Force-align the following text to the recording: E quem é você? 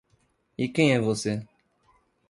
E 0.57 0.67
quem 0.67 0.93
é 0.95 0.99
você? 0.99 1.45